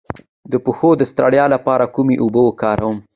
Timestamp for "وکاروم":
2.45-2.97